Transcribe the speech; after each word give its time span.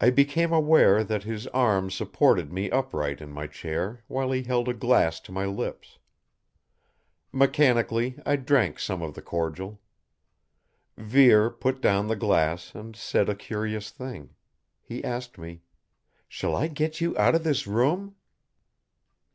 I 0.00 0.08
became 0.08 0.54
aware 0.54 1.04
that 1.04 1.24
his 1.24 1.46
arm 1.48 1.90
supported 1.90 2.50
me 2.50 2.70
upright 2.70 3.20
in 3.20 3.28
my 3.30 3.46
chair 3.46 4.02
while 4.08 4.32
he 4.32 4.42
held 4.42 4.70
a 4.70 4.72
glass 4.72 5.20
to 5.20 5.32
my 5.32 5.44
lips. 5.44 5.98
Mechanically 7.30 8.18
I 8.24 8.36
drank 8.36 8.78
some 8.78 9.02
of 9.02 9.12
the 9.12 9.20
cordial. 9.20 9.82
Vere 10.96 11.50
put 11.50 11.82
down 11.82 12.08
the 12.08 12.16
glass 12.16 12.74
and 12.74 12.96
said 12.96 13.28
a 13.28 13.34
curious 13.34 13.90
thing. 13.90 14.30
He 14.80 15.04
asked 15.04 15.36
me: 15.36 15.60
"Shall 16.26 16.56
I 16.56 16.68
get 16.68 17.02
you 17.02 17.14
out 17.18 17.34
of 17.34 17.44
this 17.44 17.66
room?" 17.66 18.16